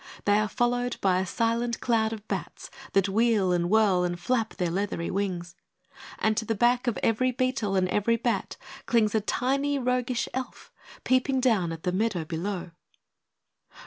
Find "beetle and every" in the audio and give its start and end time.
7.31-8.15